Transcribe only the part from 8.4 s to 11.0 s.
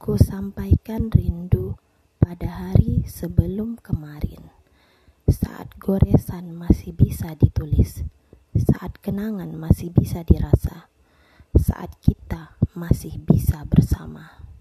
Saat kenangan masih bisa dirasa